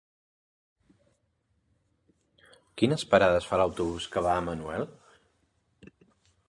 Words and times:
Quines 2.81 3.07
parades 3.13 3.51
fa 3.51 3.61
l'autobús 3.63 4.09
que 4.15 4.27
va 4.29 4.35
a 4.39 4.43
Manuel? 4.51 4.89